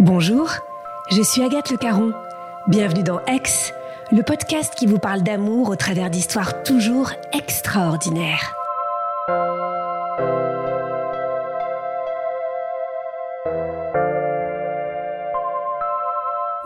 [0.00, 0.50] Bonjour,
[1.08, 2.12] je suis Agathe Le Caron.
[2.66, 3.72] Bienvenue dans Aix,
[4.10, 8.56] le podcast qui vous parle d'amour au travers d'histoires toujours extraordinaires.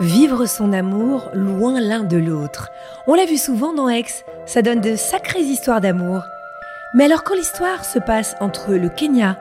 [0.01, 2.71] Vivre son amour loin l'un de l'autre.
[3.07, 4.07] On l'a vu souvent dans Aix,
[4.47, 6.23] ça donne de sacrées histoires d'amour.
[6.95, 9.37] Mais alors quand l'histoire se passe entre le Kenya,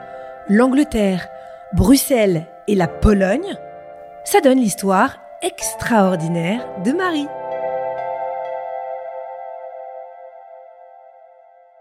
[0.50, 1.30] l'Angleterre,
[1.72, 3.58] Bruxelles et la Pologne,
[4.28, 7.28] ça donne l'histoire extraordinaire de Marie.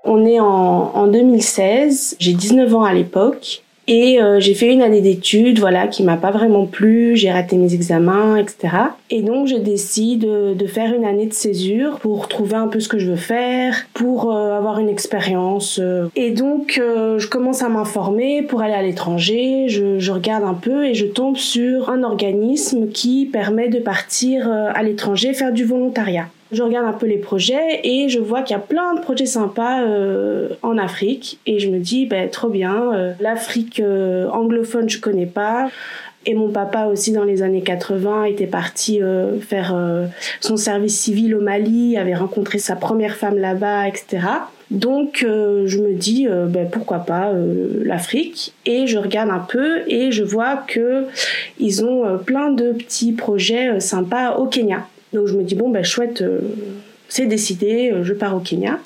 [0.05, 4.83] On est en, en 2016, j'ai 19 ans à l'époque et euh, j'ai fait une
[4.83, 7.17] année d'études, voilà, qui m'a pas vraiment plu.
[7.17, 8.77] J'ai raté mes examens, etc.
[9.11, 12.89] Et donc je décide de, faire une année de césure pour trouver un peu ce
[12.89, 15.79] que je veux faire, pour euh, avoir une expérience.
[15.81, 16.09] Euh.
[16.17, 19.67] Et donc je commence à m'informer pour aller à l'étranger.
[19.69, 24.51] Je, je, regarde un peu et je tombe sur un organisme qui permet de partir
[24.51, 26.27] à l'étranger faire du volontariat.
[26.53, 29.27] Je regarde un peu les projets et je vois qu'il y a plein de projets
[29.27, 32.93] sympas euh, en Afrique et je me dis ben trop bien.
[32.93, 35.69] Euh, L'Afrique euh, anglophone je connais pas.
[36.25, 40.07] Et mon papa aussi dans les années 80 était parti euh, faire euh,
[40.41, 44.27] son service civil au Mali, avait rencontré sa première femme là-bas, etc.
[44.71, 47.33] Donc je me dis ben, pourquoi pas
[47.85, 51.05] l'Afrique et je regarde un peu et je vois que
[51.61, 54.89] ils ont plein de petits projets sympas au Kenya.
[55.13, 56.41] Donc je me dis, bon, ben chouette, euh,
[57.09, 58.79] c'est décidé, euh, je pars au Kenya.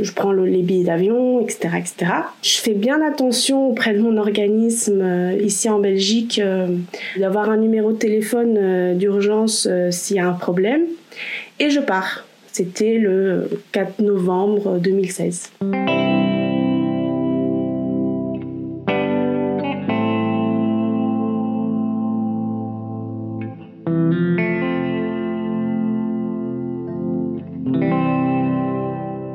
[0.00, 2.12] Je prends les billets d'avion, etc., etc.
[2.42, 6.42] Je fais bien attention auprès de mon organisme euh, ici en Belgique
[7.16, 10.82] d'avoir un numéro de téléphone d'urgence s'il y a un problème.
[11.60, 12.26] Et je pars.
[12.50, 15.50] C'était le 4 novembre 2016.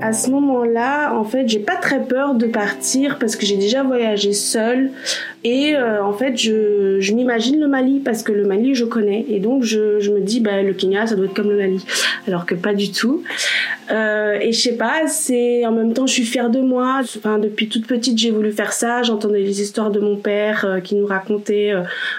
[0.10, 3.84] À ce moment-là, en fait, j'ai pas très peur de partir parce que j'ai déjà
[3.84, 4.90] voyagé seule
[5.44, 9.40] et euh, en fait, je, m'imagine le Mali parce que le Mali, je connais et
[9.40, 11.86] donc je, me dis, bah, le Kenya, ça doit être comme le Mali,
[12.28, 13.24] alors que pas du tout.
[13.92, 17.02] Euh, et je sais pas, c'est en même temps, je suis fière de moi.
[17.04, 19.02] Enfin, depuis toute petite, j'ai voulu faire ça.
[19.04, 21.72] J'entendais les histoires de mon père euh, qui nous racontait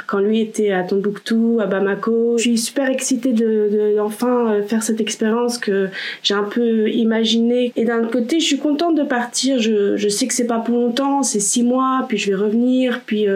[0.07, 2.39] quand lui était à Tombouctou, à Bamako.
[2.39, 5.89] Je suis super excitée de, de enfin faire cette expérience que
[6.23, 7.73] j'ai un peu imaginée.
[7.81, 9.59] Et d'un côté, je suis contente de partir.
[9.59, 13.27] Je, sais que c'est pas pour longtemps, c'est six mois, puis je vais revenir, puis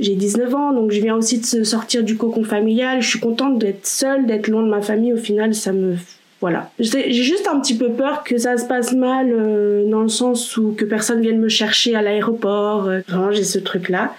[0.00, 3.02] j'ai 19 ans, donc je viens aussi de sortir du cocon familial.
[3.02, 5.12] Je suis contente d'être seule, d'être loin de ma famille.
[5.12, 5.96] Au final, ça me
[6.40, 6.70] voilà.
[6.78, 10.56] J'ai juste un petit peu peur que ça se passe mal euh, dans le sens
[10.58, 12.86] où que personne vienne me chercher à l'aéroport.
[12.86, 14.14] Euh, vraiment, j'ai ce truc-là.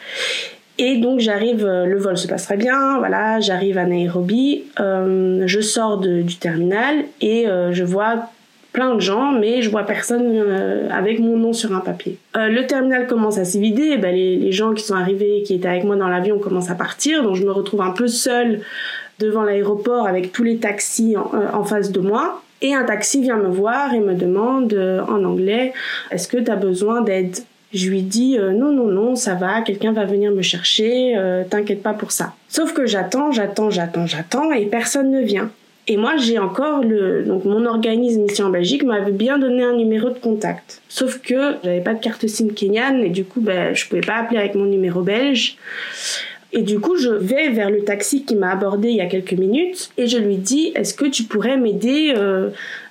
[0.80, 5.98] Et donc j'arrive, euh, le vol se passe bien, voilà, j'arrive à Nairobi, je sors
[5.98, 8.30] du terminal et je vois
[8.78, 10.38] plein de gens, mais je vois personne
[10.92, 12.20] avec mon nom sur un papier.
[12.36, 15.84] le terminal commence à se vider, ben, les, gens qui sont arrivés, qui étaient avec
[15.84, 18.62] moi dans l'avion, commencent à partir, donc je me retrouve un peu seule
[19.20, 22.42] devant l'aéroport avec tous les taxis en, euh, face de moi.
[22.62, 25.74] Et un taxi vient me voir et me demande euh, en anglais
[26.12, 27.38] Est-ce que tu as besoin d'aide?
[27.74, 31.16] Je lui dis euh, Non, non, non, ça va, quelqu'un va venir me chercher,
[31.50, 32.34] t'inquiète pas pour ça.
[32.48, 35.50] Sauf que j'attends, j'attends, j'attends, j'attends et personne ne vient.
[35.90, 39.74] Et moi, j'ai encore le, donc mon organisme ici en Belgique m'avait bien donné un
[39.74, 40.82] numéro de contact.
[40.90, 44.16] Sauf que j'avais pas de carte SIM kenyane et du coup, ben, je pouvais pas
[44.16, 45.58] appeler avec mon numéro belge.
[46.52, 49.34] Et du coup, je vais vers le taxi qui m'a abordé il y a quelques
[49.34, 52.50] minutes et je lui dis Est-ce que tu pourrais m'aider euh,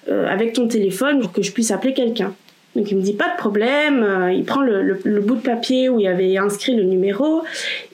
[0.08, 2.34] euh, avec ton téléphone pour que je puisse appeler quelqu'un?
[2.76, 5.98] Donc il me dit pas de problème, euh, il prend le, bout de papier où
[5.98, 7.42] il avait inscrit le numéro,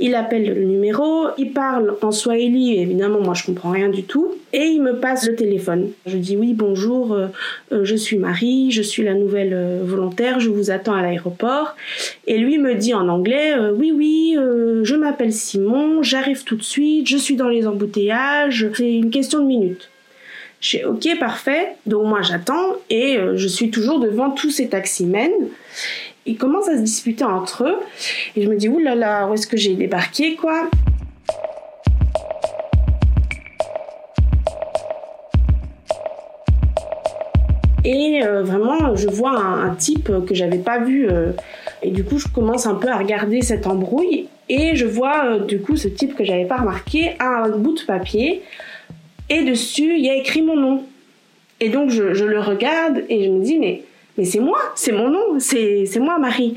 [0.00, 4.34] il appelle le numéro, il parle en swahili, évidemment moi je comprends rien du tout,
[4.52, 5.90] et il me passe le téléphone.
[6.06, 7.28] Je dis oui bonjour, euh,
[7.70, 11.76] euh, je suis Marie, je suis la nouvelle volontaire, je vous attends à l'aéroport.
[12.26, 14.36] Et lui me dit en anglais oui oui,
[14.82, 19.40] je m'appelle Simon, j'arrive tout de suite, je suis dans les embouteillages, c'est une question
[19.40, 19.91] de minutes.
[20.62, 21.74] J'ai OK, parfait.
[21.86, 25.48] Donc moi j'attends et euh, je suis toujours devant tous ces taximens.
[26.24, 27.76] Ils commencent à se disputer entre eux
[28.36, 30.70] et je me dis oulala, là là, où est-ce que j'ai débarqué quoi?
[37.84, 41.08] Et euh, vraiment, je vois un, type que j'avais pas vu.
[41.10, 41.32] Euh,
[41.82, 44.28] et du coup, je commence un peu à regarder cette embrouille.
[44.48, 47.82] Et je vois du coup ce type que j'avais pas remarqué à un bout de
[47.84, 48.42] papier
[49.32, 50.84] et dessus, il y a écrit mon nom.
[51.60, 53.82] Et donc, je, le regarde et je me dis, mais,
[54.18, 56.56] mais c'est moi, c'est mon nom, c'est moi, Marie.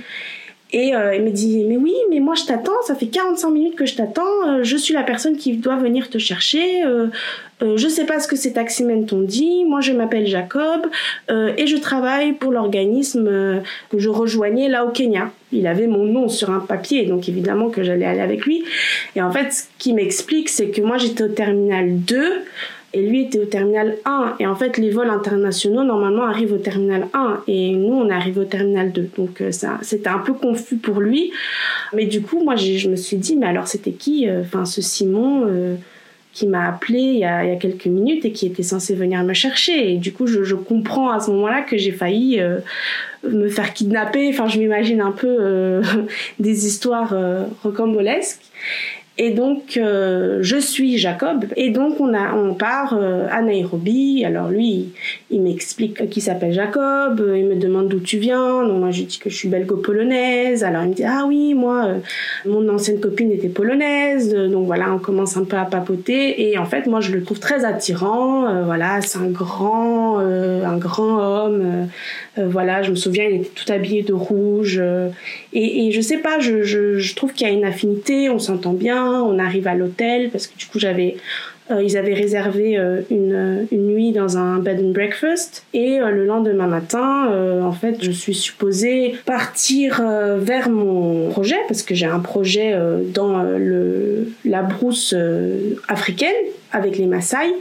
[0.77, 3.85] Et il me dit, mais oui, mais moi je t'attends, ça fait 45 minutes que
[3.85, 6.83] je t'attends, je suis la personne qui doit venir te chercher,
[7.63, 10.87] euh, je sais pas ce que ces taximens t'ont dit, moi je m'appelle Jacob
[11.31, 15.31] euh, et je travaille pour l'organisme euh, que je rejoignais là au Kenya.
[15.53, 18.65] Il avait mon nom sur un papier, donc évidemment que j'allais aller avec lui.
[19.15, 22.43] Et en fait, ce qui m'explique, c'est que moi j'étais au terminal 2
[22.95, 24.35] et lui était au terminal 1.
[24.39, 27.43] Et en fait, les vols internationaux, normalement, arrivent au terminal 1.
[27.47, 29.09] Et nous, on arrive au terminal 2.
[29.17, 31.31] Donc, ça, c'était un peu confus pour lui.
[31.93, 35.77] Mais du coup, moi, je me suis dit, mais alors, c'était qui Enfin, ce Simon
[36.35, 39.93] qui m'a appelé il y, a, quelques minutes et qui était censé venir me chercher.
[39.93, 42.59] Et du coup, je, comprends à ce moment-là que j'ai failli euh,
[43.23, 44.27] me faire kidnapper.
[44.29, 45.81] Enfin, je m'imagine un peu euh,
[46.39, 48.41] des histoires euh, rocambolesques.
[49.17, 51.45] Et donc, euh, je suis Jacob.
[51.55, 54.25] Et donc, on, a, on part euh, à Nairobi.
[54.25, 54.89] Alors, lui,
[55.29, 57.19] il, m'explique qu'il s'appelle Jacob.
[57.19, 58.63] Euh, il me demande d'où tu viens.
[58.63, 60.63] Donc, moi, je dis que je suis belgo-polonaise.
[60.63, 61.95] Alors, il me dit, ah oui, moi,
[62.45, 64.33] mon ancienne copine était polonaise.
[64.33, 66.49] Donc, voilà, on commence un peu à papoter.
[66.49, 68.63] Et en fait, moi, je le trouve très attirant.
[68.63, 71.87] voilà, c'est un grand, un grand homme.
[72.37, 74.81] voilà, je me souviens, il était tout habillé de rouge.
[75.53, 78.29] et, et je sais pas, je, je trouve qu'il y a une affinité.
[78.29, 81.17] On s'entend bien on arrive à l'hôtel parce que du coup j'avais
[81.71, 86.11] euh, ils avaient réservé euh, une, une, nuit dans un bed and breakfast et euh,
[86.11, 87.31] le lendemain matin,
[87.63, 90.01] en fait, je suis supposée partir
[90.37, 92.77] vers mon projet parce que j'ai un projet
[93.13, 95.15] dans le, la brousse
[95.87, 96.35] africaine
[96.71, 97.53] avec les Maasai.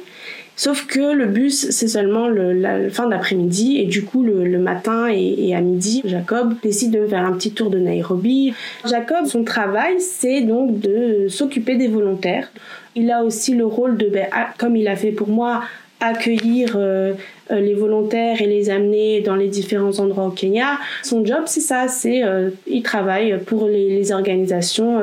[0.56, 5.08] Sauf que le bus, c'est seulement le, la fin d'après-midi et du coup, le, matin
[5.08, 8.54] et, à midi, Jacob décide de faire un petit tour de Nairobi.
[8.88, 12.50] Jacob, son travail, c'est donc de s'occuper des volontaires.
[12.94, 15.62] Il a aussi le rôle de, ben, comme il a fait pour moi,
[16.00, 17.14] accueillir euh,
[17.50, 20.78] euh, les volontaires et les amener dans les différents endroits au Kenya.
[21.02, 25.00] Son job, c'est ça, c'est euh, il travaille pour les, organisations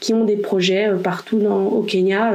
[0.00, 2.32] qui ont des projets partout dans, au Kenya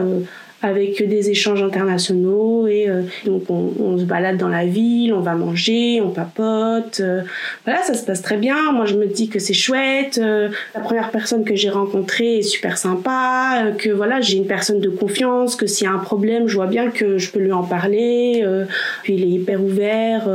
[0.62, 5.19] avec des échanges internationaux et euh, donc on, on, se balade dans la ville, on
[5.19, 7.00] va manger, on papote.
[7.00, 7.22] Euh,
[7.66, 8.72] voilà, ça se passe très bien.
[8.72, 10.19] Moi, je me dis que c'est chouette.
[10.22, 14.80] Euh, la première personne que j'ai rencontrée est super sympa, que voilà, j'ai une personne
[14.80, 17.52] de confiance, que s'il y a un problème, je vois bien que je peux lui
[17.52, 18.46] en parler.
[19.04, 20.30] puis il est hyper ouvert.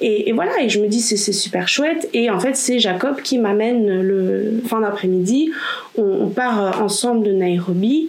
[0.00, 2.08] Et, et, voilà, et je me dis c'est super chouette.
[2.12, 5.52] Et en fait, c'est Jacob qui m'amène le fin d'après-midi.
[5.96, 8.08] On, on, part ensemble de Nairobi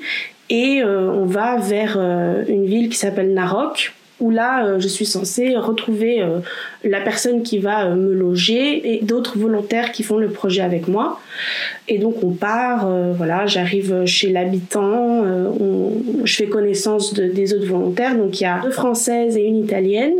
[0.49, 4.87] et euh, on va vers euh, une ville qui s'appelle Narok où là euh, je
[4.87, 6.23] suis censée retrouver
[6.83, 11.19] la personne qui va me loger et d'autres volontaires qui font le projet avec moi.
[11.87, 15.25] Et donc on part, voilà, j'arrive chez l'habitant,
[16.23, 19.57] je fais connaissance de, des autres volontaires, donc il y a deux françaises et une
[19.57, 20.13] italienne.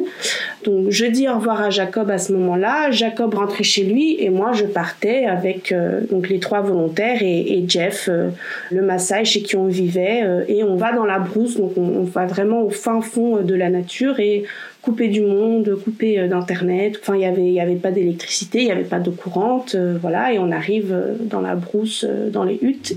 [0.65, 2.89] Donc je dis au revoir à Jacob à ce moment-là.
[2.89, 7.63] Jacob rentrait chez lui et moi je partais avec euh, donc les trois volontaires et,
[7.67, 8.29] Jeff, euh,
[8.71, 10.21] le Maasai chez qui on vivait.
[10.23, 13.55] Euh, et on va dans la brousse, donc on, va vraiment au fin fond de
[13.55, 14.43] la nature et
[14.81, 16.99] coupé du monde, coupé d'internet.
[17.01, 20.33] Enfin, il y avait, y avait pas d'électricité, il y avait pas d'eau courante, voilà.
[20.33, 22.95] Et on arrive dans la brousse, dans les huttes.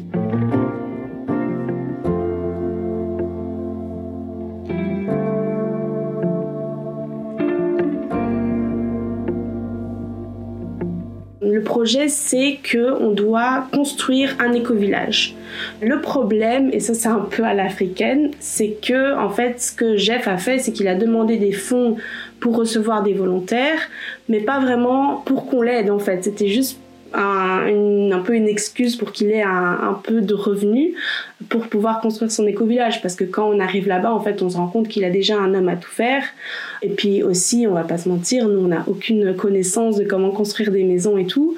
[11.78, 15.36] Projet, c'est que on doit construire un éco-village.
[15.80, 19.96] Le problème, et ça c'est un peu à l'africaine, c'est que en fait, ce que
[19.96, 21.96] Jeff a fait, c'est qu'il a demandé des fonds
[22.40, 23.78] pour recevoir des volontaires,
[24.28, 26.24] mais pas vraiment pour qu'on l'aide en fait.
[26.24, 26.80] C'était juste
[27.14, 30.94] un, une, un, peu une excuse pour qu'il ait un, un, peu de revenus
[31.48, 33.00] pour pouvoir construire son éco-village.
[33.02, 35.38] Parce que quand on arrive là-bas, en fait, on se rend compte qu'il a déjà
[35.38, 36.22] un homme à tout faire.
[36.82, 40.30] Et puis aussi, on va pas se mentir, nous, on n'a aucune connaissance de comment
[40.30, 41.56] construire des maisons et tout.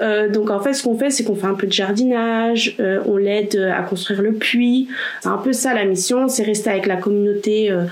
[0.00, 3.00] Euh, donc en fait, ce qu'on fait, c'est qu'on fait un peu de jardinage, euh,
[3.06, 4.88] on l'aide à construire le puits.
[5.20, 7.84] C'est un peu ça la mission, c'est rester avec la communauté euh,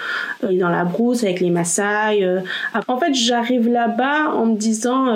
[0.42, 2.22] dans la brousse, avec les Maasai.
[2.22, 2.40] Euh.
[2.88, 5.14] En fait, j'arrive là-bas en me disant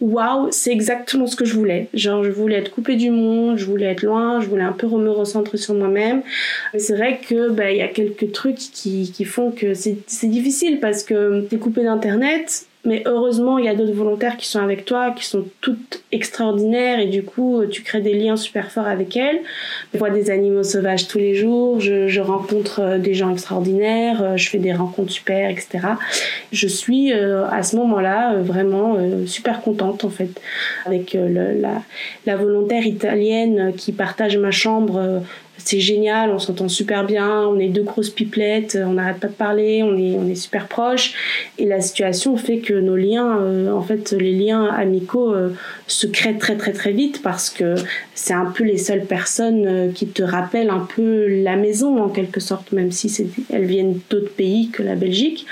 [0.00, 1.88] waouh, c'est exactement ce que je voulais.
[1.94, 4.86] Genre, je voulais être coupée du monde, je voulais être loin, je voulais un peu
[4.86, 6.22] me recentrer sur moi-même.
[6.72, 9.98] Mais c'est vrai que bah, il y a quelques trucs qui, qui font que c'est
[10.24, 14.60] difficile parce que t'es coupé d'internet, mais heureusement, il y a d'autres volontaires qui sont
[14.60, 18.86] avec toi, qui sont toutes extraordinaires et du coup, tu crées des liens super forts
[18.86, 19.40] avec elles.
[19.92, 24.36] Je vois des animaux sauvages tous les jours, je, rencontre euh, des gens extraordinaires, euh,
[24.36, 25.80] je fais des rencontres super, etc.
[26.52, 30.40] Je suis euh, à ce moment-là vraiment super contente en fait
[30.86, 31.16] avec
[32.26, 35.22] la volontaire italienne qui partage ma chambre
[35.58, 39.32] c'est génial, on s'entend super bien, on est deux grosses pipelettes, on n'arrête pas de
[39.32, 41.14] parler, on est, on est super proches.
[41.58, 45.50] Et la situation fait que nos liens, euh, en fait, les liens amicaux euh,
[45.86, 47.74] se créent très très très vite parce que
[48.14, 52.08] c'est un peu les seules personnes euh, qui te rappellent un peu la maison en
[52.08, 53.12] quelque sorte, même si
[53.50, 55.46] elles viennent d'autres pays que la Belgique.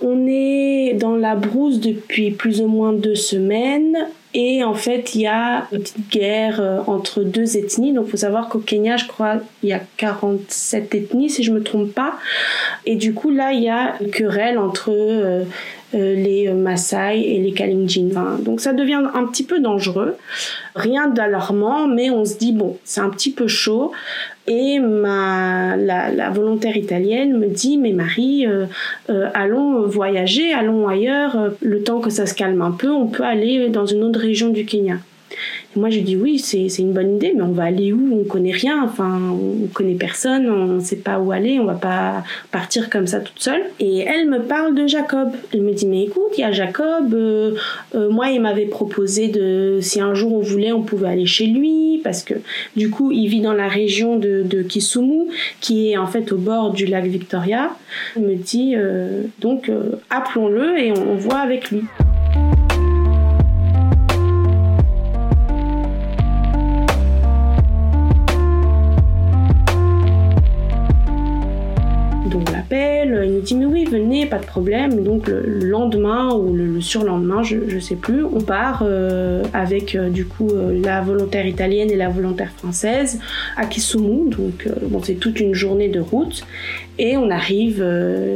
[0.00, 3.96] On est dans la brousse depuis plus ou moins deux semaines.
[4.32, 7.92] Et en fait, il y a une petite guerre euh, entre deux ethnies.
[7.92, 11.52] Donc, il faut savoir qu'au Kenya, je crois, il y a 47 ethnies, si je
[11.52, 12.14] me trompe pas.
[12.86, 15.44] Et du coup, là, il y a une querelle entre euh,
[15.92, 18.38] les Maasai et les Kalenjin.
[18.40, 20.16] donc, ça devient un petit peu dangereux.
[20.74, 23.92] Rien d'alarmant, mais on se dit, bon, c'est un petit peu chaud.
[24.46, 28.66] Et ma, la, volontaire italienne me dit, mais Marie, euh,
[29.10, 33.24] euh, allons voyager, allons ailleurs, le temps que ça se calme un peu, on peut
[33.24, 34.96] aller dans une autre région du Kenya
[35.76, 38.20] moi, je dis oui, c'est une bonne idée, mais on va aller où?
[38.20, 41.74] On connaît rien, enfin, on connaît personne, on ne sait pas où aller, on va
[41.74, 43.62] pas partir comme ça toute seule.
[43.78, 45.30] Et elle me parle de Jacob.
[45.54, 47.54] Elle me dit, mais écoute, il y a Jacob, euh,
[47.94, 51.46] euh, moi, il m'avait proposé de, si un jour on voulait, on pouvait aller chez
[51.46, 52.34] lui, parce que
[52.76, 55.28] du coup, il vit dans la région de, de Kisumu,
[55.60, 57.76] qui est en fait au bord du lac Victoria.
[58.16, 59.70] Elle me dit, euh, donc,
[60.10, 61.82] appelons-le et on voit avec lui.
[73.40, 75.02] Nous dit mais oui venez pas de problème.
[75.02, 80.10] Donc le, lendemain ou le, surlendemain je, je sais plus on part euh, avec euh,
[80.10, 83.20] du coup euh, la volontaire italienne et la volontaire française
[83.56, 84.30] à Kisumu.
[84.30, 86.44] Donc bon c'est toute une journée de route.
[86.98, 87.82] Et on arrive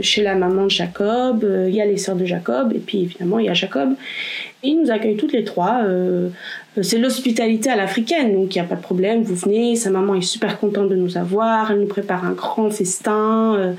[0.00, 3.38] chez la maman de Jacob il y a les sœurs de Jacob et puis évidemment
[3.38, 3.90] il y a Jacob.
[4.62, 5.82] Et ils nous accueillent toutes les trois
[6.82, 10.16] c'est l'hospitalité à l'africaine, donc il n'y a pas de problème, vous venez, sa maman
[10.16, 13.74] est super contente de nous avoir, elle nous prépare un grand festin,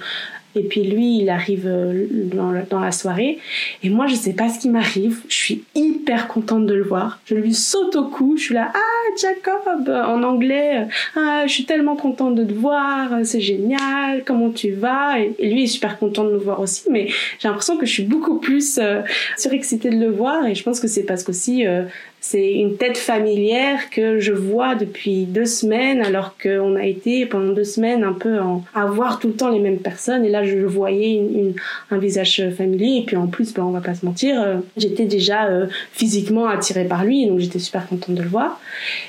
[0.55, 3.39] et puis lui, il arrive euh, dans, la soirée.
[3.83, 5.21] Et moi, je sais pas ce qui m'arrive.
[5.27, 7.19] Je suis hyper contente de le voir.
[7.25, 8.35] Je lui saute au cou.
[8.37, 10.87] Je suis là, ah, Jacob, en anglais.
[11.15, 13.09] Ah, je suis tellement contente de te voir.
[13.23, 14.23] C'est génial.
[14.25, 15.19] Comment tu vas?
[15.19, 16.83] Et, lui est super content de me voir aussi.
[16.89, 17.07] Mais
[17.39, 19.01] j'ai l'impression que je suis beaucoup plus euh,
[19.37, 20.45] surexcitée de le voir.
[20.45, 21.83] Et je pense que c'est parce qu'aussi, euh,
[22.21, 27.53] c'est une tête familière que je vois depuis deux semaines, alors qu'on a été pendant
[27.53, 28.39] deux semaines un peu
[28.73, 30.25] à voir tout le temps les mêmes personnes.
[30.25, 31.53] Et là, je voyais
[31.91, 32.99] un visage familier.
[32.99, 36.47] Et puis en plus, ben, on va pas se mentir, euh, j'étais déjà euh, physiquement
[36.47, 38.59] attirée par lui, donc j'étais super contente de le voir.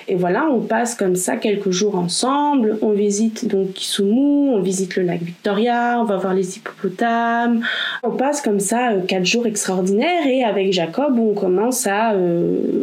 [0.08, 2.78] Et voilà, on passe comme ça quelques jours ensemble.
[2.82, 7.62] On visite donc Kisumu, on visite le lac Victoria, on va voir les hippopotames.
[8.02, 10.26] On passe comme ça euh, quatre jours extraordinaires.
[10.26, 12.14] Et avec Jacob, on commence à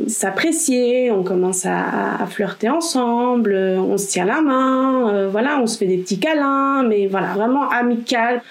[0.08, 5.86] s'apprécier, on commence à, flirter ensemble, on se tient la main, voilà, on se fait
[5.86, 8.42] des petits câlins, mais voilà, vraiment amical.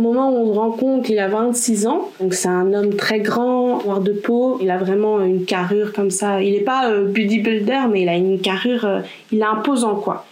[0.00, 2.94] Au moment où on se rend compte, il a 26 ans, donc c'est un homme
[2.94, 4.56] très grand, noir de peau.
[4.62, 6.40] Il a vraiment une carrure comme ça.
[6.40, 10.24] Il n'est pas euh, bodybuilder, mais il a une carrure, euh, il est imposant quoi.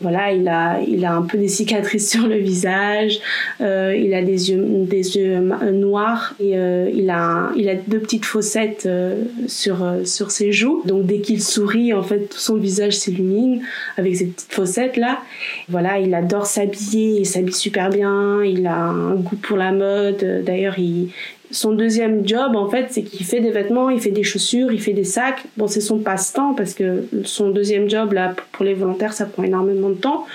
[0.00, 3.20] Voilà, il a, il a un peu des cicatrices sur le visage.
[3.60, 5.38] Euh, il a des yeux, des yeux
[5.72, 8.88] noirs et il a, il a deux petites fossettes
[9.46, 10.82] sur sur ses joues.
[10.84, 13.62] Donc dès qu'il sourit, en fait, tout son visage s'illumine
[13.96, 15.20] avec ces petites fossettes là.
[15.68, 18.42] Voilà, il adore s'habiller, il s'habille super bien.
[18.42, 20.44] Il a un goût pour la mode.
[20.44, 20.78] D'ailleurs,
[21.50, 24.80] son deuxième job, en fait, c'est qu'il fait des vêtements, il fait des chaussures, il
[24.80, 25.42] fait des sacs.
[25.56, 29.42] Bon, c'est son passe-temps parce que son deuxième job, là, pour les volontaires, ça prend
[29.42, 30.26] énormément de temps.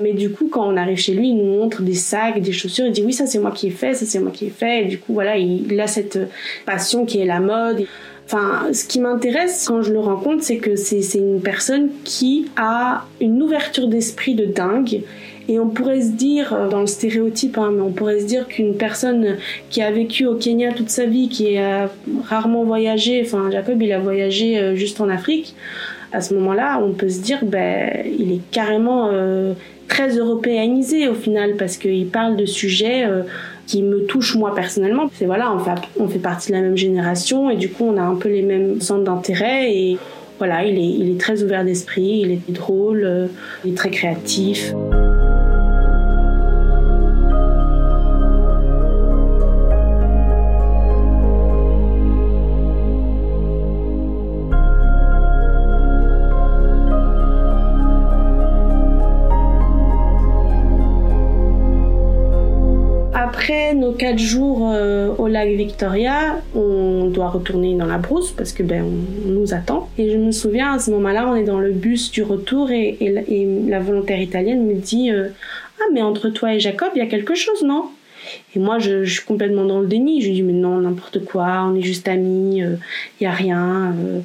[0.00, 2.86] Mais du coup, quand on arrive chez lui, il nous montre des sacs, des chaussures.
[2.86, 4.82] Il dit oui, ça c'est moi qui ai fait, ça c'est moi qui ai fait.
[4.82, 6.18] Et du coup, voilà, il, a cette
[6.64, 7.84] passion qui est la mode.
[8.26, 13.04] Enfin, ce qui m'intéresse quand je le rencontre, c'est que c'est une personne qui a
[13.20, 15.02] une ouverture d'esprit de dingue
[15.48, 18.46] et on pourrait se dire, euh, dans le stéréotype, hein, mais on pourrait se dire
[18.46, 19.36] qu'une personne
[19.70, 21.90] qui a vécu au Kenya toute sa vie, qui a
[22.24, 25.54] rarement voyagé, enfin Jacob il a voyagé euh, juste en Afrique,
[26.12, 29.54] à ce moment-là, on peut se dire, ben, il est carrément euh,
[29.88, 33.08] très européanisé au final, parce qu'il parle de sujets
[33.66, 35.10] qui me touchent moi personnellement.
[35.14, 37.96] C'est voilà, on fait, on fait partie de la même génération et du coup on
[37.96, 39.98] a un peu les mêmes centres d'intérêt et
[40.36, 43.30] voilà, il est, il est très ouvert d'esprit, il est drôle,
[43.64, 44.74] il est très créatif.
[63.74, 68.62] Nos quatre jours euh, au lac Victoria, on doit retourner dans la brousse parce que
[68.62, 69.88] ben on, nous attend.
[69.98, 72.96] Et je me souviens à ce moment-là, on est dans le bus du retour et,
[73.68, 75.28] la volontaire italienne me dit euh,
[75.80, 77.86] ah mais entre toi et Jacob il y a quelque chose non?
[78.54, 80.20] Et moi, je, suis complètement dans le déni.
[80.20, 82.78] Je lui dis, mais non, n'importe quoi, on est juste amis, il
[83.20, 83.92] n'y a rien.
[83.98, 84.20] Euh,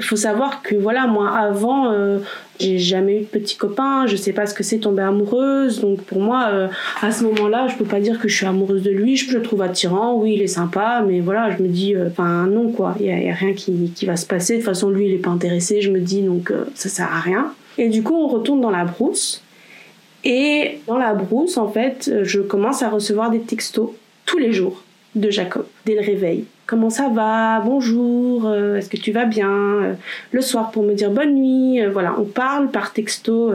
[0.00, 2.18] faut savoir que voilà, moi avant, euh,
[2.60, 6.02] j'ai jamais eu de petit copain, je sais pas ce que c'est tomber amoureuse, donc
[6.02, 6.68] pour moi, euh,
[7.00, 9.42] à ce moment-là, je peux pas dire que je suis amoureuse de lui, je le
[9.42, 13.06] trouve attirant, oui, il est sympa, mais voilà, je me dis, enfin non quoi, il
[13.06, 15.30] y, a rien qui, qui, va se passer, de toute façon lui il est pas
[15.30, 17.52] intéressé, je me dis donc ça sert à rien.
[17.78, 19.42] Et du coup, on retourne dans la brousse,
[20.24, 23.90] et dans la brousse, en fait, je commence à recevoir des textos
[24.26, 24.82] tous les jours
[25.14, 26.44] de Jacob, dès le réveil.
[26.66, 27.60] Comment ça va?
[27.60, 29.50] Bonjour, euh, est-ce que tu vas bien?
[29.50, 29.94] Euh,
[30.30, 31.82] Le soir pour me dire bonne nuit.
[31.82, 33.52] Euh, voilà, on parle par texto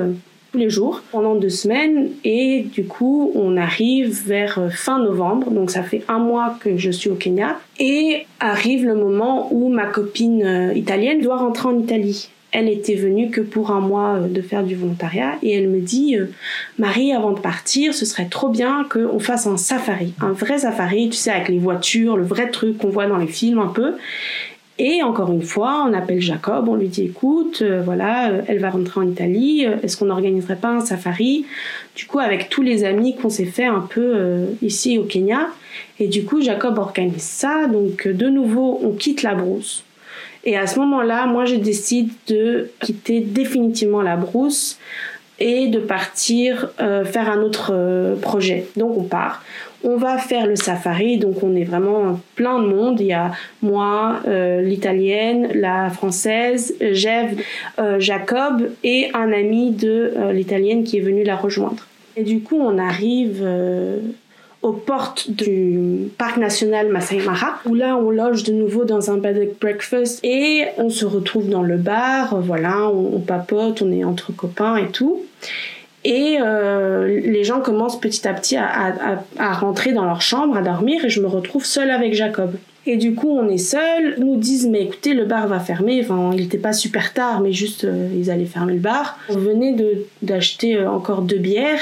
[0.57, 5.83] les jours pendant deux semaines et du coup on arrive vers fin novembre, donc ça
[5.83, 10.71] fait un mois que je suis au Kenya et arrive le moment où ma copine
[10.75, 12.29] italienne doit rentrer en Italie.
[12.51, 15.81] Elle était venue que pour un mois euh, de faire du volontariat et elle me
[15.81, 16.27] dit euh,
[16.79, 21.09] Marie avant de partir ce serait trop bien qu'on fasse un safari un vrai safari
[21.09, 23.95] tu sais avec les voitures le vrai truc qu'on voit dans les films un peu
[24.79, 28.69] et encore une fois on appelle Jacob on lui dit écoute euh, voilà elle va
[28.69, 31.45] rentrer en Italie est-ce qu'on n'organiserait pas un safari?
[31.95, 35.47] Du coup avec tous les amis qu'on s'est fait un peu ici au Kenya
[35.99, 39.83] et du coup Jacob organise ça donc de nouveau on quitte la brousse
[40.47, 44.79] et à ce moment-là, moi, je décide de quitter définitivement la brousse
[45.39, 48.65] et de partir euh, faire un autre euh, projet.
[48.77, 49.43] Donc on part.
[49.83, 52.99] On va faire le safari, donc on est vraiment plein de monde.
[52.99, 53.31] Il y a
[53.61, 57.31] moi, euh, l'italienne, la française, Jeff,
[57.99, 61.85] Jacob et un ami de l'italienne qui est venu la rejoindre.
[62.15, 63.45] Et du coup, on arrive
[64.61, 69.17] aux portes du parc national Masai Mara, où là on loge de nouveau dans un
[69.17, 74.31] bed breakfast et on se retrouve dans le bar, voilà, on, papote, on est entre
[74.33, 75.23] copains et tout.
[76.03, 78.95] Et euh, les gens commencent petit à petit à,
[79.37, 82.55] à, rentrer dans leur chambre, à dormir, et je me retrouve seule avec Jacob.
[82.89, 84.15] Et du coup, on est seul.
[84.17, 85.99] Nous disent, mais écoutez, le bar va fermer.
[86.01, 89.19] Enfin, il n'était pas super tard, mais juste, euh, ils allaient fermer le bar.
[89.27, 89.75] On venait
[90.21, 91.81] d'acheter euh, encore deux bières.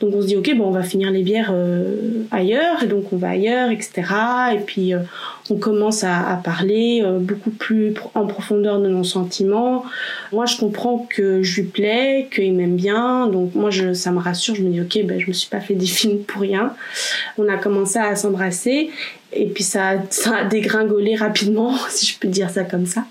[0.00, 2.82] Donc on se dit, ok, bon, on va finir les bières euh, ailleurs.
[2.82, 4.02] Et donc on va ailleurs, etc.
[4.54, 4.92] Et puis
[5.50, 9.84] on commence à, parler beaucoup plus en profondeur de nos sentiments.
[10.32, 13.28] Moi, je comprends que je lui plais, qu'il m'aime bien.
[13.28, 14.54] Donc moi, ça me rassure.
[14.54, 16.74] Je me dis, ok, ben, je me suis pas fait des films pour rien.
[17.38, 18.90] On a commencé à s'embrasser
[19.32, 23.04] et puis ça, ça a dégringolé rapidement, si je peux dire ça comme ça.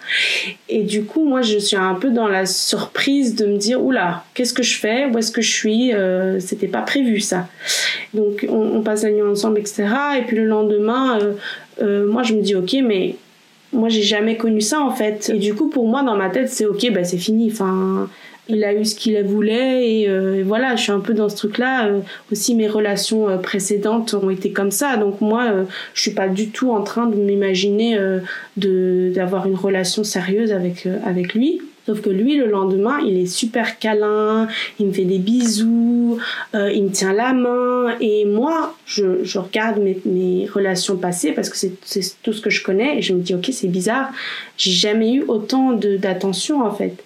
[0.69, 4.23] Et du coup, moi, je suis un peu dans la surprise de me dire, oula,
[4.33, 5.05] qu'est-ce que je fais?
[5.05, 5.93] Où est-ce que je suis?
[5.93, 7.47] Euh, C'était pas prévu ça.
[8.13, 9.85] Donc, on, passe la nuit ensemble, etc.
[10.19, 11.33] Et puis le lendemain, euh,
[11.81, 13.15] euh, moi, je me dis, ok, mais
[13.71, 15.31] moi, j'ai jamais connu ça en fait.
[15.33, 17.49] Et du coup, pour moi, dans ma tête, c'est ok, bah c'est fini.
[17.51, 18.09] Enfin,
[18.47, 21.35] il a eu ce qu'il voulait euh, et, voilà je suis un peu dans ce
[21.35, 25.51] truc là euh, aussi mes relations précédentes ont été comme ça donc moi
[25.95, 27.97] je suis pas du tout en train de m'imaginer
[28.55, 33.27] de d'avoir une relation sérieuse avec avec lui Sauf que lui, le lendemain, il est
[33.27, 34.47] super câlin,
[34.79, 36.17] il me fait des bisous,
[36.55, 37.95] euh, il me tient la main.
[37.99, 42.63] Et moi, je, regarde mes, mes, relations passées parce que c'est tout ce que je
[42.63, 44.09] connais et je me dis, ok, c'est bizarre,
[44.57, 47.03] j'ai jamais eu autant d'attention en fait.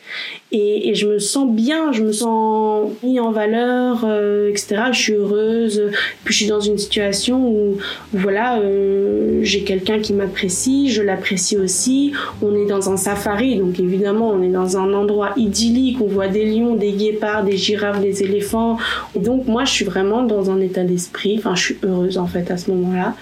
[0.51, 4.85] Et, je me sens bien, je me sens mis en valeur, euh, etc.
[4.91, 5.91] Je suis heureuse.
[6.23, 7.77] Puis je suis dans une situation où,
[8.13, 12.13] voilà, euh, j'ai quelqu'un qui m'apprécie, je l'apprécie aussi.
[12.41, 15.97] On est dans un safari, donc évidemment, on est dans un endroit idyllique.
[16.01, 18.77] On voit des lions, des guépards, des girafes, des éléphants.
[19.15, 21.35] Et donc moi, je suis vraiment dans un état d'esprit.
[21.38, 23.15] Enfin, je suis heureuse en fait à ce moment-là.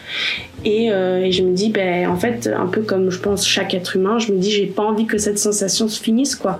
[0.66, 3.74] Et, euh, et, je me dis, ben, en fait, un peu comme je pense chaque
[3.74, 6.60] être humain, je me dis, j'ai pas envie que cette sensation se finisse, quoi.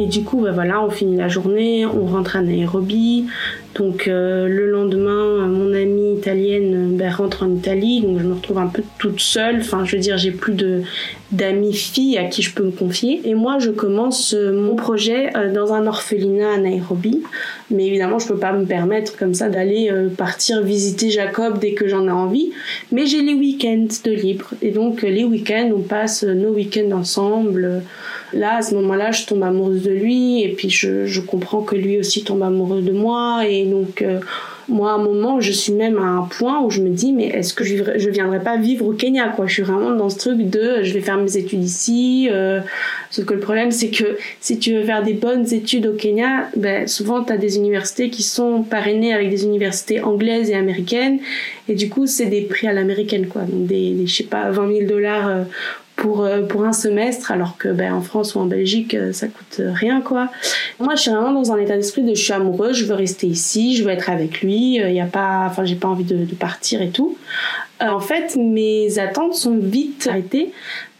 [0.00, 3.26] Et du coup, ben voilà, on finit la journée, on rentre à Nairobi.
[3.74, 8.56] Donc euh, le lendemain, mon amie italienne ben, rentre en Italie, donc je me retrouve
[8.56, 9.56] un peu toute seule.
[9.60, 10.84] Enfin, je veux dire, j'ai plus de
[11.32, 13.20] d'amis filles à qui je peux me confier.
[13.24, 17.22] Et moi, je commence euh, mon projet euh, dans un orphelinat à Nairobi.
[17.70, 21.86] Mais évidemment, je peux pas me permettre comme ça d'aller partir visiter Jacob dès que
[21.86, 22.50] j'en ai envie.
[22.90, 24.50] Mais j'ai les week-ends de libre.
[24.60, 27.82] Et donc les week-ends, on passe nos week-ends ensemble.
[28.32, 31.74] Là, à ce moment-là, je tombe amoureuse de lui et puis je, je comprends que
[31.74, 34.20] lui aussi tombe amoureux de moi et donc euh,
[34.70, 37.26] Moi, à un moment, je suis même à un point où je me dis, mais
[37.26, 39.46] est-ce que je, je viendrai pas vivre au Kenya, quoi?
[39.46, 42.28] Je suis vraiment dans ce truc de, je vais faire mes études ici.
[42.30, 42.60] Euh,
[43.10, 46.48] sauf que le problème, c'est que si tu veux faire des bonnes études au Kenya,
[46.56, 51.18] ben, souvent, tu as des universités qui sont parrainées avec des universités anglaises et américaines.
[51.68, 53.42] Et du coup, c'est des prix à l'américaine, quoi.
[53.42, 55.42] Donc, des, des, je sais pas, 20 000 dollars euh,
[56.00, 59.28] pour, euh, pour un semestre, alors que ben, en France ou en Belgique, euh, ça
[59.28, 60.28] coûte rien, quoi.
[60.78, 63.26] Moi, je suis vraiment dans un état d'esprit de je suis amoureuse, je veux rester
[63.26, 66.34] ici, je veux être avec lui, il y a pas, enfin, j'ai pas envie de,
[66.34, 67.18] partir et tout.
[67.80, 70.52] en fait, mes attentes sont vite arrêtées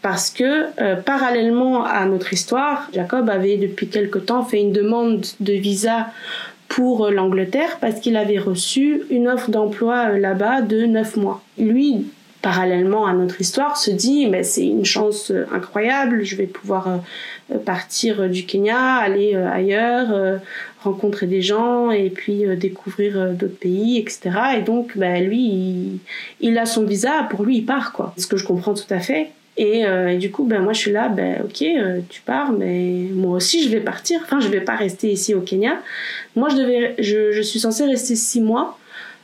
[0.03, 5.25] parce que euh, parallèlement à notre histoire, Jacob avait depuis quelque temps fait une demande
[5.39, 6.07] de visa
[6.67, 11.43] pour l'Angleterre parce qu'il avait reçu une offre d'emploi là-bas de 9 mois.
[11.57, 12.05] Lui,
[12.41, 16.87] parallèlement à notre histoire, se dit mais c'est une chance euh, incroyable, je vais pouvoir
[16.87, 20.39] euh, partir du Kenya, aller euh, ailleurs,
[20.83, 24.31] rencontrer des gens et puis découvrir d'autres pays, etc.
[24.57, 25.99] Et donc bah, lui,
[26.39, 28.13] il, a son visa, pour lui il part quoi.
[28.17, 29.29] Ce que je comprends tout à fait.
[29.57, 31.63] Et, et du coup, ben moi je suis là, ben ok,
[32.09, 34.21] tu pars, mais moi aussi je vais partir.
[34.23, 35.73] Enfin, je vais pas rester ici au Kenya.
[36.35, 38.79] Moi, je devais, je, je suis censée rester six mois.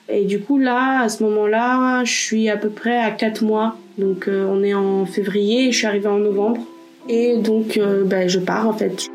[0.10, 3.78] Et du coup, là, à ce moment-là, je suis à peu près à 4 mois.
[3.98, 6.62] Donc, euh, on est en février, je suis arrivée en novembre.
[7.10, 9.08] Et donc, euh, ben, je pars en fait.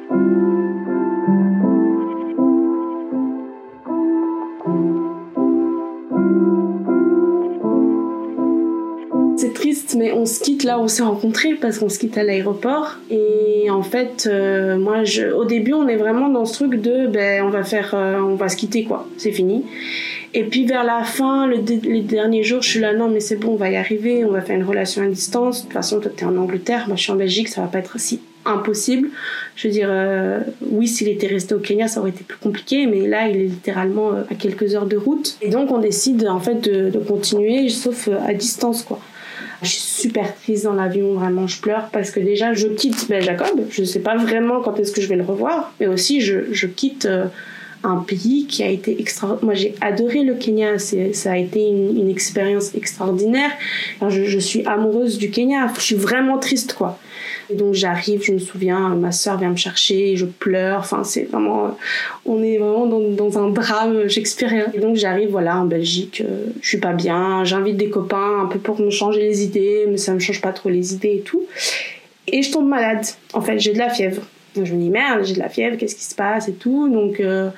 [9.96, 12.96] Mais on se quitte là où on s'est rencontrés parce qu'on se quitte à l'aéroport.
[13.10, 15.02] Et en fait, euh, moi,
[15.36, 18.48] au début, on est vraiment dans ce truc de, ben, on va faire, on va
[18.48, 19.64] se quitter quoi, c'est fini.
[20.34, 23.36] Et puis vers la fin, le les derniers jours, je suis là, non, mais c'est
[23.36, 25.58] bon, on va y arriver, on va faire une relation à distance.
[25.58, 27.78] De toute façon, toi, t'es en Angleterre, moi, je suis en Belgique, ça va pas
[27.78, 29.10] être si impossible.
[29.56, 32.86] Je veux dire, euh, oui, s'il était resté au Kenya, ça aurait été plus compliqué,
[32.86, 35.36] mais là, il est littéralement euh, à quelques heures de route.
[35.42, 39.00] Et donc, on décide, en fait, de, continuer, sauf euh, à distance, quoi.
[39.62, 43.22] Je suis super triste dans l'avion, vraiment, je pleure parce que déjà, je quitte ben,
[43.22, 43.62] Jacob.
[43.70, 46.66] Je sais pas vraiment quand est-ce que je vais le revoir, mais aussi, je, je
[46.66, 47.06] quitte
[47.84, 49.38] un pays qui a été extra.
[49.42, 50.78] Moi, j'ai adoré le Kenya.
[50.78, 53.50] Ça a été une, expérience extraordinaire.
[54.06, 55.72] je, je, suis amoureuse du Kenya.
[55.76, 56.98] Je suis vraiment triste, quoi.
[57.50, 60.80] Et donc, j'arrive, je me souviens, ma soeur vient me chercher, je pleure.
[60.80, 61.76] Enfin, c'est vraiment.
[62.24, 64.66] On est vraiment dans, dans un drame shakespearien.
[64.74, 66.22] Et donc, j'arrive, voilà, en Belgique.
[66.24, 67.44] Euh, je suis pas bien.
[67.44, 70.52] J'invite des copains un peu pour me changer les idées, mais ça me change pas
[70.52, 71.44] trop les idées et tout.
[72.28, 73.04] Et je tombe malade.
[73.32, 74.22] En fait, j'ai de la fièvre.
[74.56, 76.88] Je me dis merde, j'ai de la fièvre, qu'est-ce qui se passe et tout.
[76.88, 77.50] Donc euh,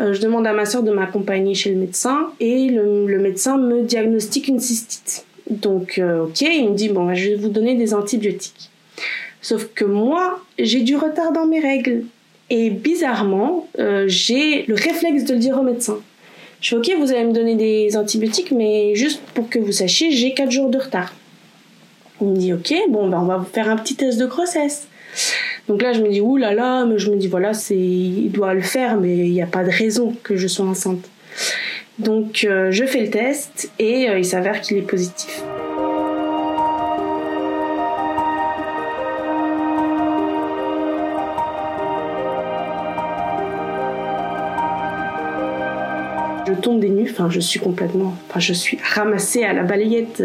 [0.00, 3.82] euh, je demande à ma soeur de m'accompagner chez le médecin et le, médecin me
[3.82, 5.24] diagnostique une cystite.
[5.50, 8.70] Donc euh, ok, il me dit bon, je vais vous donner des antibiotiques.
[9.40, 12.04] Sauf que moi, j'ai du retard dans mes règles.
[12.50, 13.68] Et bizarrement,
[14.06, 15.98] j'ai le réflexe de le dire au médecin.
[16.62, 20.12] Je fais ok, vous allez me donner des antibiotiques, mais juste pour que vous sachiez,
[20.12, 21.14] j'ai 4 jours de retard.
[22.22, 24.88] Il me dit ok, bon, ben on va vous faire un petit test de grossesse.
[25.68, 26.22] Donc là, je me dis,
[26.54, 29.64] là, mais je me dis, voilà, il doit le faire, mais il n'y a pas
[29.64, 31.08] de raison que je sois enceinte.
[31.98, 35.42] Donc euh, je fais le test et euh, il s'avère qu'il est positif.
[46.46, 50.22] je tombe des nues, enfin je suis complètement, enfin je suis ramassée à la balayette.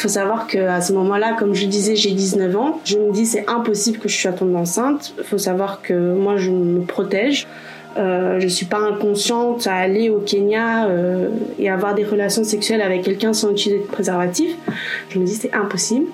[0.00, 2.80] Il faut savoir qu'à ce moment-là, comme je disais, j'ai 19 ans.
[2.86, 5.12] Je me dis c'est impossible que je sois tombée enceinte.
[5.18, 7.46] Il faut savoir que moi je me protège.
[7.98, 12.80] Euh, je suis pas inconsciente à aller au Kenya euh, et avoir des relations sexuelles
[12.80, 14.56] avec quelqu'un sans utiliser de préservatif.
[15.10, 16.06] Je me dis c'est impossible.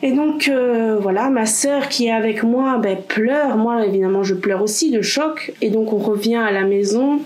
[0.00, 3.58] Et donc euh, voilà, ma sœur qui est avec moi ben, pleure.
[3.58, 5.52] Moi évidemment je pleure aussi de choc.
[5.60, 7.20] Et donc on revient à la maison.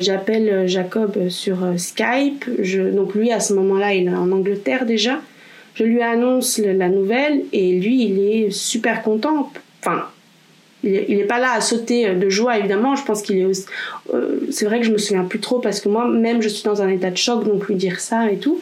[0.00, 2.46] J'appelle euh, Jacob sur euh, Skype.
[2.94, 5.20] Donc lui, à ce moment-là, il est en Angleterre déjà.
[5.74, 9.52] Je lui annonce la nouvelle et lui, il est super content.
[9.80, 10.06] Enfin,
[10.82, 12.96] il n'est pas là à sauter de joie, évidemment.
[12.96, 13.68] Je pense qu'il est.
[14.14, 16.64] Euh, c'est vrai que je me souviens plus trop parce que moi, même, je suis
[16.64, 18.60] dans un état de choc, donc lui dire ça et tout.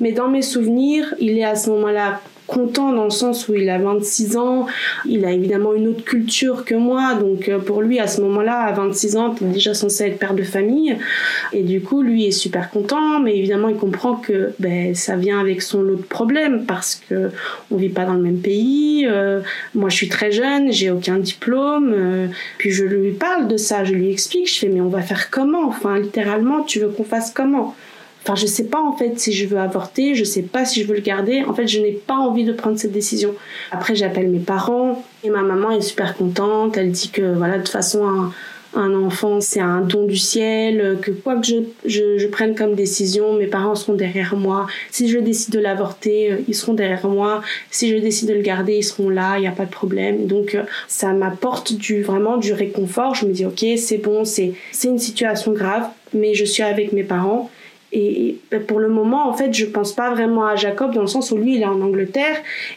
[0.00, 3.68] Mais dans mes souvenirs, il est à ce moment-là content dans le sens où il
[3.68, 4.66] a 26 ans,
[5.06, 8.62] il a évidemment une autre culture que moi, donc euh, pour lui à ce moment-là,
[8.62, 10.96] à 26 ans, tu es déjà censé être père de famille,
[11.52, 15.38] et du coup lui est super content, mais évidemment il comprend que ben, ça vient
[15.38, 17.30] avec son lot de problèmes parce que
[17.70, 19.40] on vit pas dans le même pays, euh,
[19.74, 23.84] moi je suis très jeune, j'ai aucun diplôme, euh, puis je lui parle de ça,
[23.84, 27.04] je lui explique, je fais mais on va faire comment, enfin littéralement tu veux qu'on
[27.04, 27.76] fasse comment?
[28.28, 30.86] Enfin, je sais pas en fait si je veux avorter, je sais pas si je
[30.86, 31.44] veux le garder.
[31.44, 33.34] En fait, je n'ai pas envie de prendre cette décision.
[33.70, 36.76] Après, j'appelle mes parents et ma maman est super contente.
[36.76, 38.30] Elle dit que voilà, de toute façon,
[38.74, 41.46] un, enfant c'est un don du ciel, que quoi que
[41.86, 44.66] je, prenne comme décision, mes parents seront derrière moi.
[44.90, 47.40] Si je décide de l'avorter, ils seront derrière moi.
[47.70, 50.26] Si je décide de le garder, ils seront là, il n'y a pas de problème.
[50.26, 50.54] Donc
[50.86, 51.72] ça m'apporte
[52.04, 53.14] vraiment du réconfort.
[53.14, 54.52] Je me dis ok c'est bon, c'est
[54.84, 57.50] une situation grave, mais je suis avec mes parents
[57.90, 61.30] et pour le moment, en fait, je pense pas vraiment à Jacob dans le sens
[61.30, 62.36] où lui, il est en Angleterre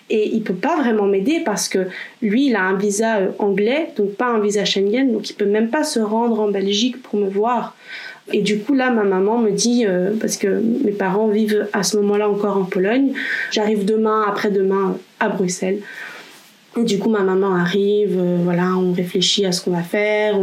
[0.10, 1.88] et il peut pas vraiment m'aider parce que
[2.22, 5.46] lui, il a un visa euh, anglais, donc pas un visa Schengen, donc il peut
[5.46, 7.76] même pas se rendre en Belgique pour me voir.
[8.32, 11.84] Et du coup, là, ma maman me dit, euh, parce que mes parents vivent à
[11.84, 13.12] ce moment-là encore en Pologne,
[13.52, 15.80] j'arrive demain, après-demain à Bruxelles.
[16.78, 20.40] Du coup, ma maman arrive, euh, voilà, on réfléchit à ce qu'on va faire.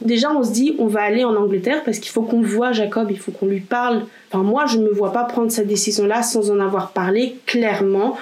[0.00, 3.08] Déjà, on se dit, on va aller en Angleterre parce qu'il faut qu'on voit Jacob,
[3.10, 4.04] il faut qu'on lui parle.
[4.30, 8.16] Enfin, moi, je ne me vois pas prendre cette décision-là sans en avoir parlé clairement,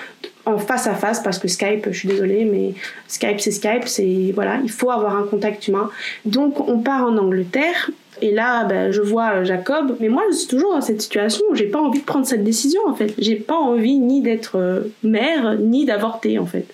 [0.47, 2.73] en face à face, parce que Skype, je suis désolée, mais
[3.07, 5.91] Skype, c'est Skype, c'est, voilà, il faut avoir un contact humain.
[6.25, 7.91] Donc, on part en Angleterre
[8.23, 9.97] et là, ben, je vois euh, Jacob.
[9.99, 12.45] Mais moi, je suis toujours dans cette situation où j'ai pas envie de prendre cette
[12.45, 13.13] décision, en fait.
[13.19, 16.67] J'ai pas envie ni d'être euh, mère, ni d'avorter, en fait.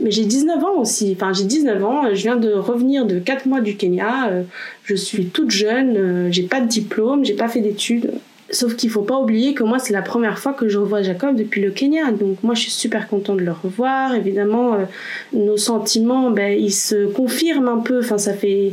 [0.00, 1.12] Mais j'ai 19 ans aussi.
[1.16, 2.02] Enfin, j'ai 19 ans.
[2.12, 4.28] Je viens de revenir de 4 mois du Kenya.
[4.28, 4.42] Euh,
[4.82, 6.32] je suis toute jeune.
[6.32, 7.24] J'ai pas de diplôme.
[7.24, 8.12] J'ai pas fait d'études.
[8.52, 11.36] Sauf qu'il faut pas oublier que moi, c'est la première fois que je revois Jacob
[11.36, 12.12] depuis le Kenya.
[12.12, 14.14] Donc moi, je suis super contente de le revoir.
[14.14, 14.84] Évidemment, euh,
[15.32, 18.00] nos sentiments, ben, ils se confirment un peu.
[18.00, 18.72] Enfin, ça fait...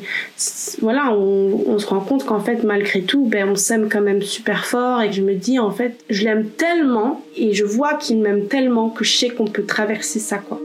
[0.81, 4.21] Voilà, on, on se rend compte qu'en fait, malgré tout, ben, on s'aime quand même
[4.21, 5.01] super fort.
[5.01, 7.23] Et que je me dis, en fait, je l'aime tellement.
[7.37, 10.59] Et je vois qu'il m'aime tellement que je sais qu'on peut traverser ça, quoi.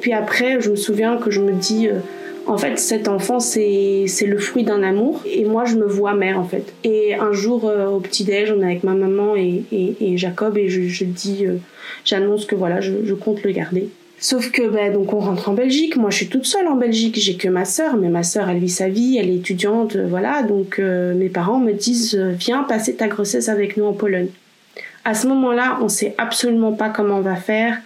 [0.00, 2.00] Puis après, je me souviens que je me dis, euh,
[2.46, 5.22] en fait, cet enfant, c'est le fruit d'un amour.
[5.26, 6.72] Et moi, je me vois mère, en fait.
[6.84, 10.68] Et un jour, euh, au petit-déj, on est avec ma maman et, et, Jacob, et
[10.68, 11.56] je, dis, euh,
[12.04, 13.88] j'annonce que voilà, je, compte le garder.
[14.18, 15.96] Sauf que, ben, donc, on rentre en Belgique.
[15.96, 17.18] Moi, je suis toute seule en Belgique.
[17.18, 20.42] J'ai que ma sœur, mais ma sœur, elle vit sa vie, elle est étudiante, voilà.
[20.42, 24.28] Donc, mes parents me disent, viens passer ta grossesse avec nous en Pologne.
[25.04, 27.78] À ce moment-là, on sait absolument pas comment on va faire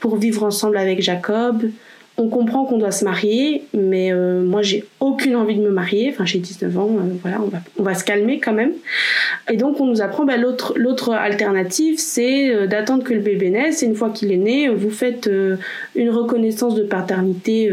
[0.00, 1.70] pour vivre ensemble avec Jacob.
[2.16, 6.10] On comprend qu'on doit se marier, mais euh, moi j'ai aucune envie de me marier.
[6.12, 8.72] Enfin, j'ai 19 ans, euh, voilà, on va, on va se calmer quand même.
[9.50, 13.48] Et donc on nous apprend bah, l'autre, l'autre alternative, c'est euh, d'attendre que le bébé
[13.48, 13.82] naisse.
[13.82, 15.30] Et une fois qu'il est né, vous faites
[15.94, 17.72] une reconnaissance de paternité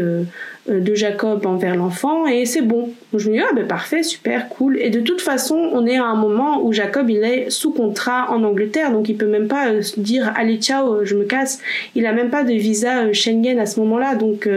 [0.68, 2.90] de Jacob envers l'enfant et c'est bon.
[3.14, 4.78] je me dis ah ben parfait, super, cool.
[4.80, 8.30] Et de toute façon, on est à un moment où Jacob il est sous contrat
[8.30, 11.60] en Angleterre, donc il peut même pas euh, dire allez ciao, je me casse.
[11.94, 14.48] Il a même pas de visa euh, Schengen à ce moment-là, donc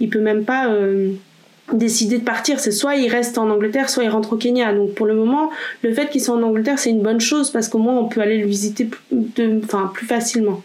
[0.00, 0.68] il peut même pas
[1.72, 2.60] décider de partir.
[2.60, 4.72] C'est soit il reste en Angleterre, soit il rentre au Kenya.
[4.72, 5.50] Donc pour le moment,
[5.82, 8.20] le fait qu'il soit en Angleterre, c'est une bonne chose parce qu'au moins on peut
[8.20, 9.60] aller le visiter de,
[9.92, 10.62] plus facilement.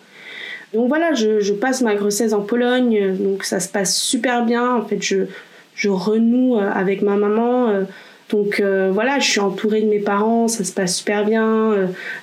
[0.74, 4.76] Donc voilà, je, passe ma grossesse en Pologne, donc ça se passe super bien.
[4.76, 5.26] En fait, je,
[5.76, 7.70] je renoue euh, avec ma maman.
[7.70, 7.84] Euh,
[8.30, 11.76] donc euh, voilà, je suis entourée de mes parents, ça se passe super bien.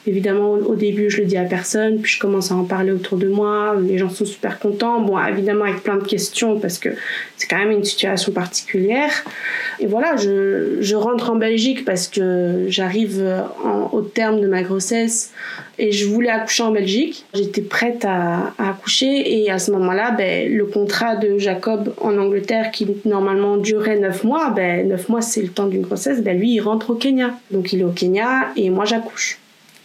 [0.07, 3.19] évidemment, au, début, je le dis à personne, puis je commence à en parler autour
[3.19, 3.77] de moi.
[3.79, 5.03] Les gens sont super contents.
[5.03, 6.89] Bon, évidemment, avec plein de questions, parce que
[7.37, 9.13] c'est quand même une situation particulière.
[9.81, 13.25] Et voilà, je, rentre en Belgique parce que j'arrive
[13.93, 15.33] au terme de ma grossesse
[15.79, 17.25] et je voulais accoucher en Belgique.
[17.35, 22.71] J'étais prête à, accoucher et à ce moment-là, ben, le contrat de Jacob en Angleterre
[22.73, 26.55] qui normalement durait 9 mois, ben, 9 mois c'est le temps d'une grossesse, ben, lui
[26.55, 27.38] il rentre au Kenya.
[27.51, 29.38] Donc il est au Kenya et moi j'accouche.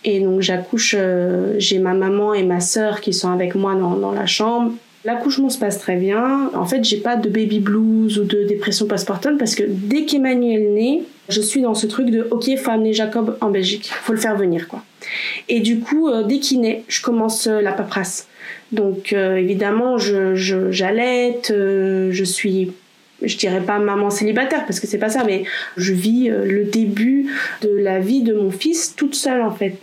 [0.05, 4.11] Et donc j'accouche, euh, j'ai ma maman et ma sœur qui sont avec moi dans
[4.11, 4.73] la chambre.
[5.05, 6.49] L'accouchement se passe très bien.
[6.53, 10.73] En fait, j'ai pas de baby blues ou de dépression postpartum parce que dès qu'Emmanuel
[10.73, 14.19] naît, je suis dans ce truc de OK, faut amener Jacob en Belgique, faut le
[14.19, 14.83] faire venir quoi.
[15.49, 18.27] Et du coup, euh, dès qu'il naît, je commence euh, la paperasse.
[18.71, 20.35] Donc euh, évidemment, je
[20.71, 22.71] j'allaite, je suis
[23.21, 25.43] je dirais pas maman célibataire parce que c'est pas ça, mais
[25.77, 27.27] je vis le début
[27.61, 29.77] de la vie de mon fils toute seule en fait.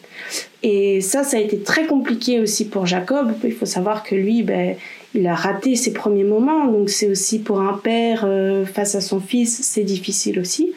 [0.62, 3.32] Et ça, ça a été très compliqué aussi pour Jacob.
[3.44, 4.76] Il faut savoir que lui, ben,
[5.14, 8.28] il a raté ses premiers moments, donc c'est aussi pour un père
[8.72, 10.72] face à son fils, c'est difficile aussi.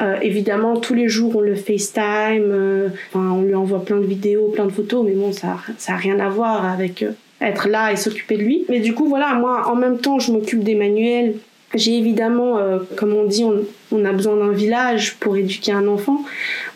[0.00, 4.48] Euh, évidemment, tous les jours, on le FaceTime, euh, on lui envoie plein de vidéos,
[4.48, 7.96] plein de photos, mais bon, ça n'a rien à voir avec euh, être là et
[7.96, 8.64] s'occuper de lui.
[8.70, 11.34] Mais du coup, voilà, moi, en même temps, je m'occupe d'Emmanuel
[11.74, 16.24] J'ai évidemment, euh, comme on dit, on, a besoin d'un village pour éduquer un enfant.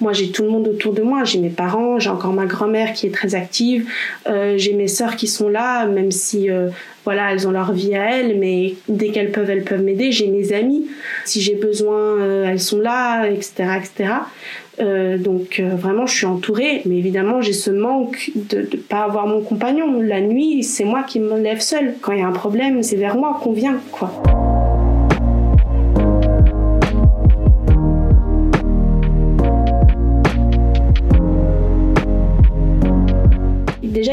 [0.00, 1.24] Moi, j'ai tout le monde autour de moi.
[1.24, 3.88] J'ai mes parents, j'ai encore ma grand-mère qui est très active.
[4.28, 6.68] Euh, j'ai mes sœurs qui sont là, même si euh,
[7.04, 10.12] voilà, elles ont leur vie à elles, mais dès qu'elles peuvent, elles peuvent m'aider.
[10.12, 10.87] J'ai mes amis.
[11.24, 15.18] Si j'ai besoin, elles sont là, etc., etc.
[15.18, 19.40] donc vraiment, je suis entourée, mais évidemment, j'ai ce manque de ne pas avoir mon
[19.40, 20.00] compagnon.
[20.00, 21.94] La nuit, c'est moi qui me lève seule.
[22.00, 24.22] Quand il y a un problème, c'est vers moi qu'on vient, quoi.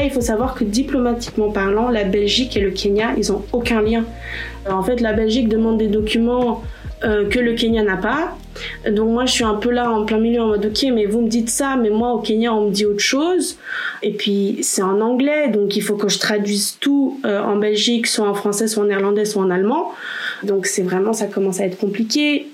[0.04, 4.04] Il faut savoir que diplomatiquement parlant, la Belgique et le Kenya, ils ont aucun lien.
[4.66, 6.62] Euh, en fait, la Belgique demande des documents
[7.04, 8.36] euh, que le Kenya n'a pas.
[8.88, 11.22] Donc moi, je suis un peu là en plein milieu en mode ok, mais vous
[11.22, 13.56] me dites ça, mais moi au Kenya, on me dit autre chose.
[14.02, 18.06] Et puis c'est en anglais, donc il faut que je traduise tout euh, en Belgique,
[18.06, 19.92] soit en français, soit en néerlandais, soit en allemand.
[20.44, 22.48] Donc c'est vraiment, ça commence à être compliqué.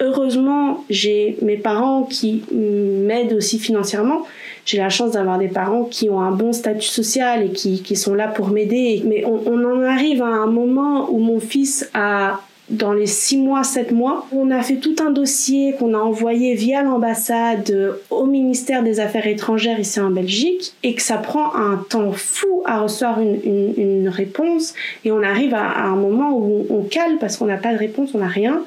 [0.00, 4.26] heureusement, j'ai mes parents qui m'aident aussi financièrement
[4.66, 7.94] j'ai la chance d'avoir des parents qui ont un bon statut social et qui, qui
[7.94, 9.00] sont là pour m'aider.
[9.06, 13.62] Mais on, en arrive à un moment où mon fils a dans les six mois,
[13.62, 18.82] sept mois, on a fait tout un dossier qu'on a envoyé via l'ambassade au ministère
[18.82, 23.20] des Affaires étrangères ici en Belgique et que ça prend un temps fou à recevoir
[23.20, 24.74] une, une, une réponse
[25.04, 28.10] et on arrive à, un moment où on cale parce qu'on n'a pas de réponse,
[28.14, 28.62] on n'a rien.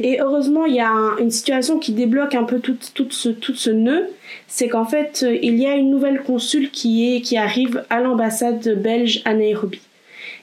[0.00, 3.54] Et heureusement, il y a une situation qui débloque un peu tout, tout, ce, tout
[3.54, 4.08] ce nœud,
[4.46, 8.80] c'est qu'en fait, il y a une nouvelle consul qui, est, qui arrive à l'ambassade
[8.80, 9.80] belge à Nairobi.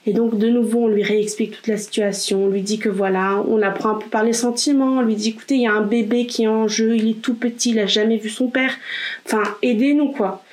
[0.06, 3.42] Et donc, de nouveau, on lui réexplique toute la situation, on lui dit que voilà,
[3.48, 5.82] on apprend un peu par les sentiments, on lui dit écoutez, il y a un
[5.82, 8.72] bébé qui est en jeu, il est tout petit, il a jamais vu son père.
[9.26, 10.44] Enfin, aidez-nous, quoi.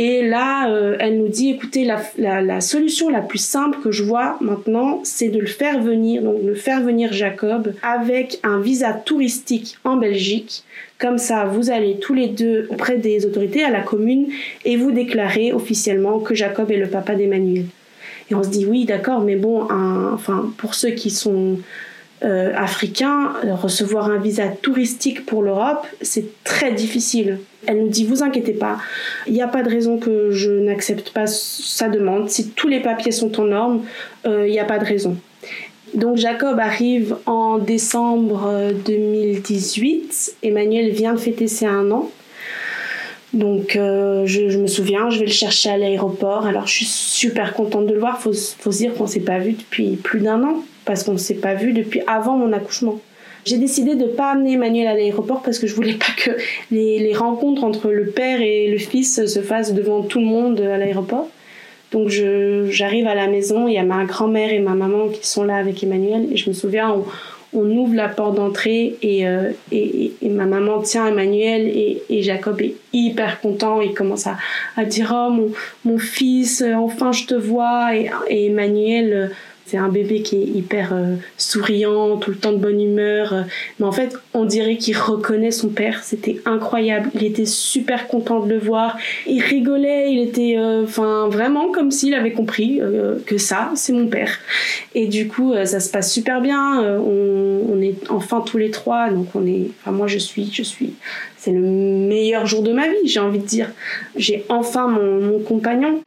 [0.00, 3.90] Et là, euh, elle nous dit, écoutez, la, la, la, solution la plus simple que
[3.90, 8.60] je vois maintenant, c'est de le faire venir, donc de faire venir Jacob avec un
[8.60, 10.62] visa touristique en Belgique.
[11.00, 14.28] Comme ça, vous allez tous les deux auprès des autorités à la commune
[14.64, 17.64] et vous déclarez officiellement que Jacob est le papa d'Emmanuel.
[18.30, 19.68] Et on se dit, oui, d'accord, mais bon,
[20.12, 21.58] enfin, pour ceux qui sont
[22.24, 27.38] euh, africains, recevoir un visa touristique pour l'Europe, c'est très difficile.
[27.66, 28.78] Elle nous dit vous inquiétez pas,
[29.28, 32.28] il n'y a pas de raison que je n'accepte pas sa demande.
[32.28, 33.82] Si tous les papiers sont en norme,
[34.26, 35.16] euh, il n'y a pas de raison.
[35.94, 40.38] Donc Jacob arrive en décembre 2018.
[40.42, 42.10] Emmanuel vient de fêter ses un an.
[43.34, 46.46] Donc euh, je, me souviens, je vais le chercher à l'aéroport.
[46.46, 48.20] Alors je suis super contente de le voir.
[48.20, 51.34] Faut, faut se dire qu'on s'est pas vu depuis plus d'un an parce qu'on s'est
[51.34, 53.00] pas vu depuis avant mon accouchement.
[53.44, 56.30] J'ai décidé de pas amener Emmanuel à l'aéroport parce que je voulais pas que
[56.70, 60.76] les, rencontres entre le père et le fils se fassent devant tout le monde à
[60.76, 61.28] l'aéroport.
[61.92, 65.44] Donc j'arrive à la maison, il y a ma grand-mère et ma maman qui sont
[65.44, 67.04] là avec Emmanuel et je me souviens, on,
[67.52, 72.74] ouvre la porte d'entrée euh, et, et, ma maman tient Emmanuel et, et, Jacob est
[72.92, 74.36] hyper content, il commence à,
[74.76, 75.50] à dire oh mon,
[75.84, 77.90] mon fils, enfin je te vois.
[77.96, 79.30] Et, Emmanuel
[79.68, 83.44] c'est un bébé qui est hyper euh, souriant, tout le temps de bonne humeur.
[83.78, 86.02] mais en fait, on dirait qu'il reconnaît son père.
[86.02, 87.10] C'était incroyable.
[87.14, 88.96] Il était super content de le voir.
[89.26, 90.10] Il rigolait.
[90.10, 94.38] Il était, euh, enfin, vraiment comme s'il avait compris euh, que ça, c'est mon père.
[94.94, 96.80] Et du coup, ça se passe super bien.
[96.80, 99.10] On, est enfin tous les trois.
[99.10, 100.94] Donc on est, enfin moi je suis, je suis.
[101.36, 103.70] C'est le meilleur jour de ma vie, j'ai envie de dire.
[104.16, 106.00] J'ai enfin mon compagnon.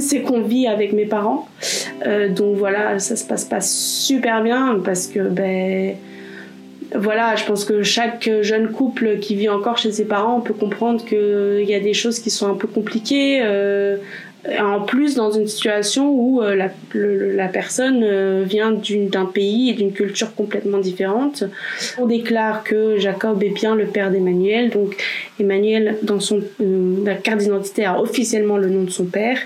[0.00, 1.48] C'est qu'on vit avec mes parents.
[2.06, 5.94] Euh, donc voilà, ça se passe pas super bien parce que, ben,
[6.94, 11.04] voilà, je pense que chaque jeune couple qui vit encore chez ses parents peut comprendre
[11.04, 13.40] qu'il y a des choses qui sont un peu compliquées.
[13.42, 13.96] Euh,
[14.58, 16.56] en plus dans une situation où euh,
[16.94, 21.44] la, personne vient d'un pays et d'une culture complètement différente.
[21.98, 24.96] On déclare que Jacob est bien le père d'Emmanuel, donc
[25.38, 29.38] Emmanuel dans son la carte d'identité a officiellement le nom de son père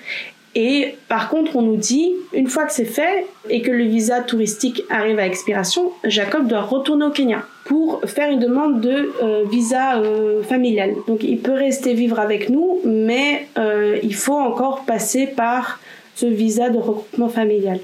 [0.54, 4.20] et par contre, on nous dit, une fois que c'est fait et que le visa
[4.20, 9.44] touristique arrive à expiration, Jacob doit retourner au Kenya pour faire une demande de euh,
[9.50, 10.94] visa euh, familial.
[11.08, 15.80] Donc il peut rester vivre avec nous, mais euh, il faut encore passer par
[16.14, 17.80] ce visa de regroupement familial.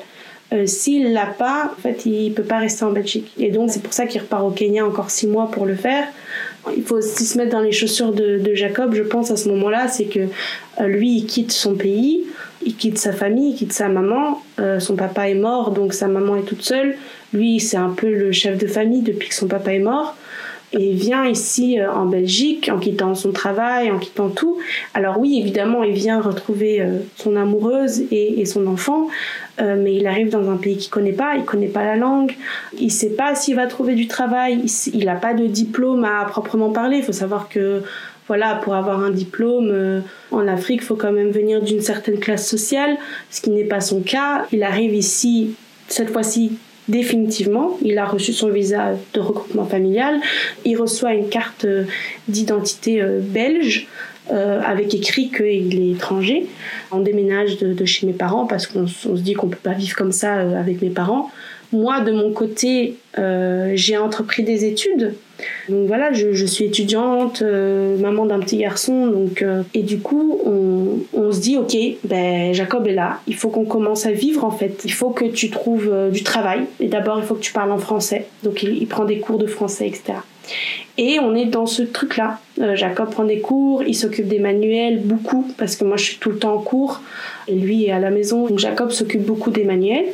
[0.67, 3.31] S'il l'a pas, en fait, il peut pas rester en Belgique.
[3.39, 6.09] Et donc c'est pour ça qu'il repart au Kenya encore six mois pour le faire.
[6.77, 9.49] Il faut aussi se mettre dans les chaussures de, de Jacob, je pense à ce
[9.51, 10.27] moment-là, c'est que
[10.81, 12.25] lui il quitte son pays
[12.65, 14.43] Il quitte sa famille, il quitte sa maman.
[14.79, 16.97] son papa est mort, donc sa maman est toute seule.
[17.33, 20.15] Lui, c'est un peu le chef de famille depuis que son papa est mort
[20.73, 24.59] et vient ici euh, en Belgique en quittant son travail, en quittant tout.
[24.95, 29.09] Alors oui, évidemment, il vient retrouver euh, son amoureuse et, son enfant,
[29.61, 32.35] euh, mais il arrive dans un pays qu'il connaît pas, il connaît pas la langue,
[32.79, 36.71] il sait pas s'il va trouver du travail, il n'a pas de diplôme à proprement
[36.71, 36.99] parler.
[36.99, 37.83] Il faut savoir que
[38.31, 42.49] voilà, pour avoir un diplôme en Afrique, il faut quand même venir d'une certaine classe
[42.49, 42.97] sociale,
[43.29, 44.47] ce qui n'est pas son cas.
[44.53, 45.57] Il arrive ici
[45.89, 46.53] cette fois-ci
[46.89, 47.79] définitivement.
[47.83, 50.21] Il a reçu son visa de regroupement familial.
[50.65, 51.67] Il reçoit une carte
[52.29, 53.87] d'identité euh, belge
[54.33, 56.47] euh, avec écrit qu'il est étranger.
[56.93, 60.13] On déménage de, chez mes parents parce qu'on se dit qu'on peut pas vivre comme
[60.13, 61.31] ça euh, avec mes parents.
[61.73, 65.15] Moi, de mon côté, j'ai entrepris des études
[65.69, 70.41] donc voilà, je, suis étudiante, euh, maman d'un petit garçon, donc euh, et du coup
[70.45, 74.51] on, se dit ok, ben Jacob est là, il faut qu'on commence à vivre en
[74.51, 77.53] fait, il faut que tu trouves euh, du travail et d'abord il faut que tu
[77.53, 80.15] parles en français, donc il, prend des cours de français etc.
[80.99, 82.41] Et on est dans ce truc-là.
[82.75, 86.31] Jacob prend des cours, il s'occupe des manuels, beaucoup, parce que moi je suis tout
[86.31, 87.01] le temps en cours,
[87.47, 88.49] et lui est à la maison.
[88.49, 90.07] Donc Jacob s'occupe beaucoup des manuels.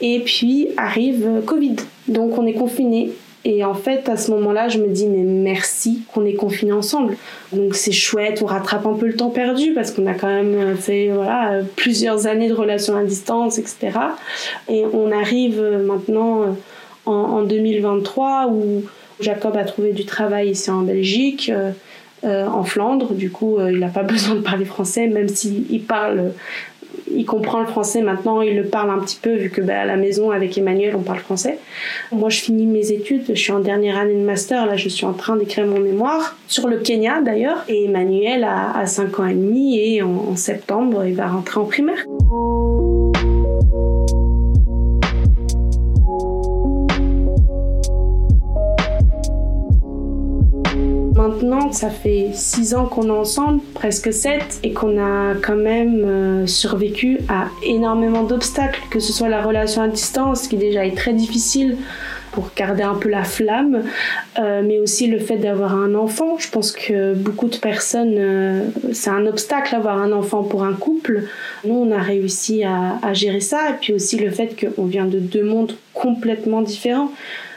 [0.00, 1.76] Et puis arrive Covid.
[2.08, 3.10] Donc on est confiné.
[3.44, 7.16] Et en fait, à ce moment-là, je me dis, mais merci qu'on est confinés ensemble.
[7.52, 10.76] Donc c'est chouette, on rattrape un peu le temps perdu parce qu'on a quand même
[10.76, 13.98] fait voilà, plusieurs années de relations à distance, etc.
[14.68, 16.56] Et on arrive maintenant
[17.06, 18.82] en, 2023 où
[19.20, 21.50] Jacob a trouvé du travail ici en Belgique.
[21.54, 21.70] Euh,
[22.24, 25.82] euh, en Flandre, du coup, euh, il n'a pas besoin de parler français, même s'il
[25.82, 26.32] parle
[27.14, 29.84] il comprend le français maintenant, il le parle un petit peu vu que bah, à
[29.84, 31.58] la maison avec Emmanuel on parle français.
[32.12, 35.06] Moi je finis mes études, je suis en dernière année de master, là je suis
[35.06, 39.26] en train d'écrire mon mémoire sur le Kenya d'ailleurs et Emmanuel a, a 5 ans
[39.26, 42.04] et demi et en septembre il va rentrer en primaire.
[51.26, 56.02] Maintenant, ça fait six ans qu'on est ensemble, presque sept, et qu'on a quand même
[56.04, 60.96] euh, survécu à énormément d'obstacles, que ce soit la relation à distance, qui déjà est
[60.96, 61.76] très difficile
[62.32, 63.84] pour garder un peu la flamme,
[64.38, 66.36] euh, mais aussi le fait d'avoir un enfant.
[66.38, 70.74] Je pense que beaucoup de personnes, euh, c'est un obstacle d'avoir un enfant pour un
[70.74, 71.24] couple.
[71.64, 75.18] Nous, on a réussi à gérer ça, et puis aussi le fait qu'on vient de
[75.18, 77.10] deux mondes complètement différents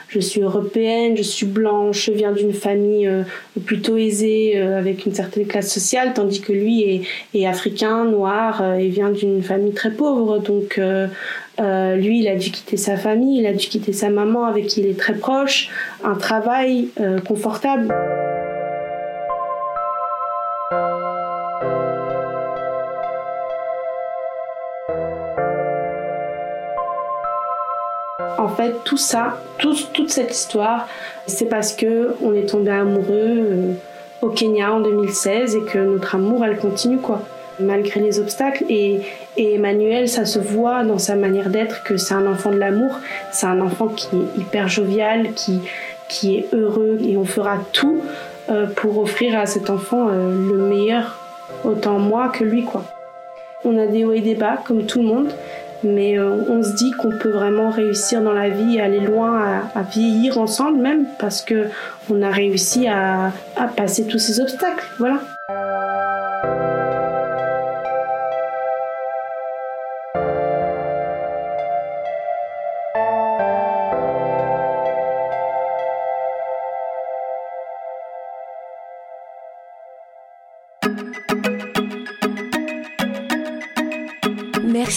[0.09, 3.23] je suis européenne, je suis blanche, je viens d'une famille euh,
[3.65, 7.01] plutôt aisée euh, avec une certaine classe sociale, tandis que lui est,
[7.37, 10.39] est africain, noir euh, et vient d'une famille très pauvre.
[10.39, 10.79] Donc
[11.57, 14.79] lui, il a dû quitter sa famille, il a dû quitter sa maman avec qui
[14.81, 15.69] il est très proche,
[16.03, 16.87] un travail
[17.27, 17.93] confortable.
[28.49, 30.87] Fait, tout ça, toute cette histoire,
[31.27, 33.73] c'est parce que on est tombé amoureux euh,
[34.21, 37.21] au Kenya en 2016 et que notre amour, elle continue quoi,
[37.59, 38.65] malgré les obstacles.
[38.69, 39.01] Et,
[39.37, 42.99] Emmanuel, ça se voit dans sa manière d'être que c'est un enfant de l'amour,
[43.31, 45.61] c'est un enfant qui est hyper jovial, qui,
[46.09, 48.01] qui est heureux et on fera tout
[48.49, 51.17] euh, pour offrir à cet enfant euh, le meilleur,
[51.63, 52.83] autant moi que lui quoi.
[53.63, 55.31] On a des hauts et des bas comme tout le monde,
[55.83, 59.81] mais euh, on se dit qu'on peut vraiment réussir dans la vie, aller loin, à,
[59.83, 61.67] vieillir ensemble même, parce que
[62.09, 64.85] on a réussi à, à passer tous ces obstacles.
[64.97, 65.21] Voilà.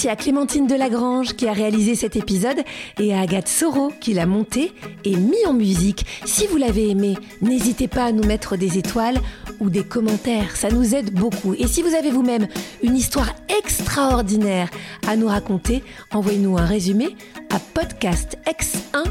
[0.02, 2.56] Merci à Clémentine Delagrange qui a réalisé cet épisode
[2.98, 4.72] et à Agathe Soro qui l'a monté
[5.04, 6.04] et mis en musique.
[6.24, 9.20] Si vous l'avez aimé, n'hésitez pas à nous mettre des étoiles
[9.60, 11.54] ou des commentaires, ça nous aide beaucoup.
[11.54, 12.48] Et si vous avez vous-même
[12.82, 14.70] une histoire extraordinaire
[15.06, 17.14] à nous raconter, envoyez-nous un résumé
[17.50, 19.04] à podcastx1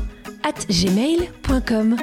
[0.44, 1.96] at gmail.com.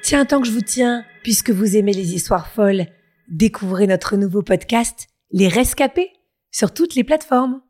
[0.00, 2.86] Tiens, tant que je vous tiens, puisque vous aimez les histoires folles,
[3.28, 6.12] découvrez notre nouveau podcast, Les Rescapés,
[6.50, 7.60] sur toutes les plateformes.